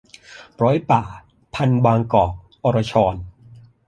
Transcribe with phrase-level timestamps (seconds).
[0.61, 1.03] ร้อยป่า-
[1.55, 3.15] พันธุ์ บางกอก-อรชร